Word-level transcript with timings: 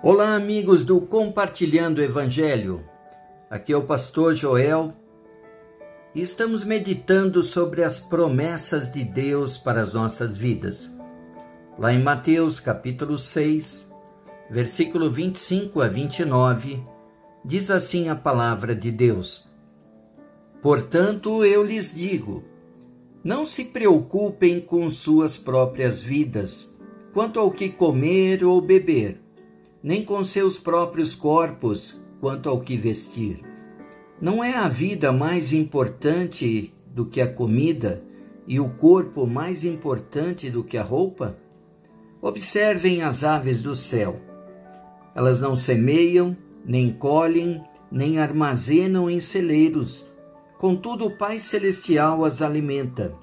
Olá, 0.00 0.36
amigos 0.36 0.84
do 0.84 1.00
Compartilhando 1.00 1.98
o 1.98 2.04
Evangelho. 2.04 2.84
Aqui 3.50 3.72
é 3.72 3.76
o 3.76 3.82
pastor 3.82 4.32
Joel 4.32 4.94
e 6.14 6.22
estamos 6.22 6.62
meditando 6.62 7.42
sobre 7.42 7.82
as 7.82 7.98
promessas 7.98 8.92
de 8.92 9.02
Deus 9.02 9.58
para 9.58 9.80
as 9.80 9.92
nossas 9.92 10.36
vidas. 10.36 10.96
Lá 11.76 11.92
em 11.92 12.00
Mateus, 12.00 12.60
capítulo 12.60 13.18
6, 13.18 13.92
versículo 14.48 15.10
25 15.10 15.82
a 15.82 15.88
29, 15.88 16.80
diz 17.44 17.68
assim 17.68 18.08
a 18.08 18.14
palavra 18.14 18.76
de 18.76 18.92
Deus: 18.92 19.48
Portanto, 20.62 21.44
eu 21.44 21.64
lhes 21.64 21.92
digo: 21.92 22.44
não 23.24 23.44
se 23.44 23.64
preocupem 23.64 24.60
com 24.60 24.88
suas 24.92 25.36
próprias 25.36 26.04
vidas, 26.04 26.72
quanto 27.12 27.40
ao 27.40 27.50
que 27.50 27.68
comer 27.68 28.44
ou 28.44 28.60
beber 28.60 29.26
nem 29.82 30.04
com 30.04 30.24
seus 30.24 30.58
próprios 30.58 31.14
corpos 31.14 32.00
quanto 32.20 32.48
ao 32.48 32.60
que 32.60 32.76
vestir. 32.76 33.42
Não 34.20 34.42
é 34.42 34.54
a 34.54 34.68
vida 34.68 35.12
mais 35.12 35.52
importante 35.52 36.74
do 36.86 37.06
que 37.06 37.20
a 37.20 37.32
comida 37.32 38.02
e 38.46 38.58
o 38.58 38.68
corpo 38.68 39.26
mais 39.26 39.64
importante 39.64 40.50
do 40.50 40.64
que 40.64 40.76
a 40.76 40.82
roupa? 40.82 41.38
Observem 42.20 43.02
as 43.02 43.22
aves 43.22 43.60
do 43.60 43.76
céu. 43.76 44.20
Elas 45.14 45.38
não 45.38 45.54
semeiam, 45.54 46.36
nem 46.64 46.90
colhem, 46.90 47.62
nem 47.90 48.18
armazenam 48.18 49.08
em 49.08 49.20
celeiros. 49.20 50.04
Contudo, 50.58 51.06
o 51.06 51.16
Pai 51.16 51.38
Celestial 51.38 52.24
as 52.24 52.42
alimenta. 52.42 53.14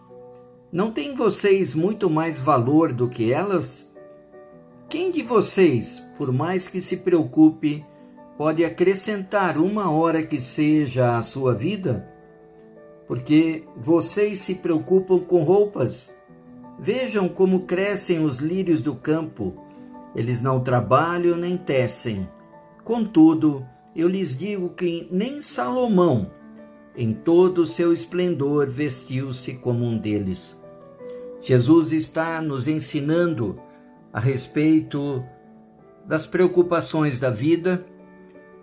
Não 0.71 0.91
têm 0.91 1.15
vocês 1.15 1.75
muito 1.75 2.09
mais 2.09 2.39
valor 2.39 2.93
do 2.93 3.09
que 3.09 3.33
elas? 3.33 3.93
Quem 4.87 5.11
de 5.11 5.23
vocês, 5.23 6.03
por 6.15 6.31
mais 6.31 6.67
que 6.67 6.79
se 6.79 6.97
preocupe, 6.97 7.83
pode 8.37 8.63
acrescentar 8.63 9.57
uma 9.57 9.89
hora 9.89 10.21
que 10.21 10.39
seja 10.39 11.17
à 11.17 11.23
sua 11.23 11.55
vida? 11.55 12.07
Porque 13.07 13.63
vocês 13.75 14.39
se 14.39 14.55
preocupam 14.55 15.19
com 15.19 15.43
roupas. 15.43 16.13
Vejam 16.79 17.27
como 17.27 17.61
crescem 17.61 18.23
os 18.23 18.37
lírios 18.37 18.79
do 18.79 18.95
campo. 18.95 19.55
Eles 20.15 20.39
não 20.41 20.59
trabalham 20.59 21.35
nem 21.35 21.57
tecem. 21.57 22.29
Contudo, 22.83 23.65
eu 23.95 24.07
lhes 24.07 24.37
digo 24.37 24.69
que 24.69 25.07
nem 25.11 25.41
Salomão, 25.41 26.31
em 26.95 27.11
todo 27.11 27.59
o 27.59 27.67
seu 27.67 27.91
esplendor, 27.91 28.69
vestiu-se 28.69 29.55
como 29.55 29.83
um 29.83 29.97
deles. 29.97 30.61
Jesus 31.41 31.91
está 31.91 32.41
nos 32.41 32.67
ensinando 32.67 33.59
a 34.15 34.19
respeito 34.21 35.25
das 36.07 36.25
preocupações 36.25 37.19
da 37.19 37.29
vida, 37.29 37.85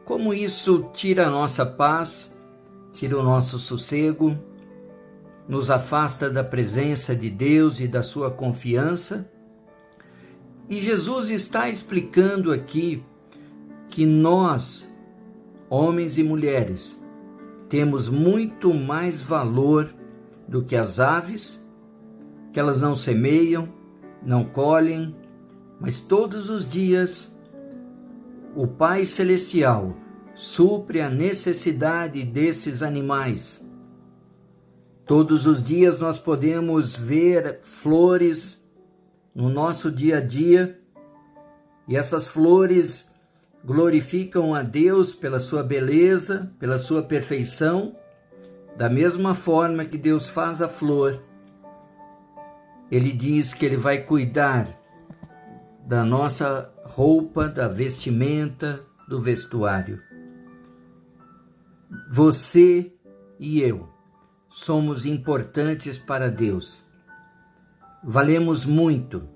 como 0.02 0.32
isso 0.32 0.90
tira 0.94 1.26
a 1.26 1.30
nossa 1.30 1.66
paz, 1.66 2.34
tira 2.94 3.18
o 3.18 3.22
nosso 3.22 3.58
sossego, 3.58 4.34
nos 5.46 5.70
afasta 5.70 6.30
da 6.30 6.42
presença 6.42 7.14
de 7.14 7.28
Deus 7.28 7.80
e 7.80 7.86
da 7.86 8.02
sua 8.02 8.30
confiança. 8.30 9.30
E 10.70 10.80
Jesus 10.80 11.30
está 11.30 11.68
explicando 11.68 12.50
aqui 12.50 13.04
que 13.90 14.06
nós, 14.06 14.90
homens 15.68 16.16
e 16.16 16.22
mulheres, 16.22 16.98
temos 17.68 18.08
muito 18.08 18.72
mais 18.72 19.22
valor 19.22 19.94
do 20.48 20.64
que 20.64 20.76
as 20.76 20.98
aves, 20.98 21.62
que 22.54 22.58
elas 22.58 22.80
não 22.80 22.96
semeiam, 22.96 23.68
não 24.24 24.44
colhem, 24.44 25.14
mas 25.82 26.00
todos 26.00 26.48
os 26.48 26.66
dias 26.66 27.36
o 28.54 28.68
Pai 28.68 29.04
Celestial 29.04 29.96
supre 30.32 31.00
a 31.00 31.10
necessidade 31.10 32.22
desses 32.22 32.82
animais. 32.82 33.66
Todos 35.04 35.44
os 35.44 35.60
dias 35.60 35.98
nós 35.98 36.20
podemos 36.20 36.94
ver 36.94 37.58
flores 37.62 38.64
no 39.34 39.48
nosso 39.48 39.90
dia 39.90 40.18
a 40.18 40.20
dia 40.20 40.80
e 41.88 41.96
essas 41.96 42.28
flores 42.28 43.10
glorificam 43.64 44.54
a 44.54 44.62
Deus 44.62 45.12
pela 45.12 45.40
sua 45.40 45.64
beleza, 45.64 46.52
pela 46.60 46.78
sua 46.78 47.02
perfeição, 47.02 47.96
da 48.78 48.88
mesma 48.88 49.34
forma 49.34 49.84
que 49.84 49.98
Deus 49.98 50.28
faz 50.28 50.62
a 50.62 50.68
flor. 50.68 51.20
Ele 52.88 53.10
diz 53.10 53.52
que 53.52 53.66
ele 53.66 53.76
vai 53.76 54.02
cuidar 54.02 54.81
da 55.92 56.06
nossa 56.06 56.72
roupa, 56.84 57.50
da 57.50 57.68
vestimenta, 57.68 58.82
do 59.06 59.20
vestuário. 59.20 60.00
Você 62.10 62.94
e 63.38 63.60
eu 63.60 63.86
somos 64.48 65.04
importantes 65.04 65.98
para 65.98 66.30
Deus. 66.30 66.82
Valemos 68.02 68.64
muito. 68.64 69.28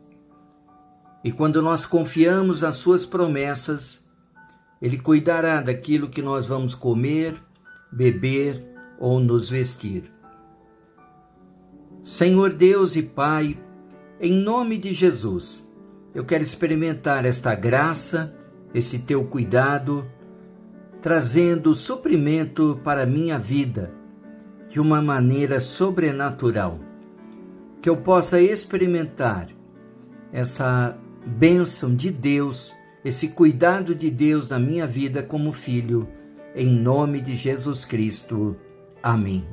E 1.22 1.30
quando 1.30 1.60
nós 1.60 1.84
confiamos 1.84 2.62
nas 2.62 2.76
Suas 2.76 3.04
promessas, 3.04 4.08
Ele 4.80 4.96
cuidará 4.96 5.60
daquilo 5.60 6.08
que 6.08 6.22
nós 6.22 6.46
vamos 6.46 6.74
comer, 6.74 7.38
beber 7.92 8.66
ou 8.98 9.20
nos 9.20 9.50
vestir. 9.50 10.10
Senhor 12.02 12.54
Deus 12.54 12.96
e 12.96 13.02
Pai, 13.02 13.62
em 14.18 14.32
nome 14.32 14.78
de 14.78 14.94
Jesus, 14.94 15.65
eu 16.16 16.24
quero 16.24 16.42
experimentar 16.42 17.26
esta 17.26 17.54
graça, 17.54 18.34
esse 18.72 19.00
teu 19.00 19.26
cuidado, 19.26 20.10
trazendo 21.02 21.74
suprimento 21.74 22.80
para 22.82 23.04
minha 23.04 23.38
vida 23.38 23.92
de 24.70 24.80
uma 24.80 25.02
maneira 25.02 25.60
sobrenatural. 25.60 26.80
Que 27.82 27.90
eu 27.90 27.98
possa 27.98 28.40
experimentar 28.40 29.50
essa 30.32 30.98
bênção 31.26 31.94
de 31.94 32.10
Deus, 32.10 32.72
esse 33.04 33.28
cuidado 33.28 33.94
de 33.94 34.10
Deus 34.10 34.48
na 34.48 34.58
minha 34.58 34.86
vida 34.86 35.22
como 35.22 35.52
filho, 35.52 36.08
em 36.54 36.72
nome 36.72 37.20
de 37.20 37.34
Jesus 37.34 37.84
Cristo. 37.84 38.56
Amém. 39.02 39.46